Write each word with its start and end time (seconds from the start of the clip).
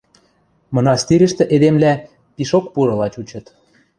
Мынастирӹштӹ 0.73 1.43
эдемвлӓ 1.55 1.93
пишок 2.35 2.65
пурыла 2.73 3.07
чучыт. 3.13 3.45